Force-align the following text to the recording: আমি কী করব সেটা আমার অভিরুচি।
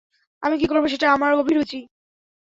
আমি 0.43 0.55
কী 0.57 0.65
করব 0.67 0.83
সেটা 0.87 1.07
আমার 1.11 1.31
অভিরুচি। 1.33 1.79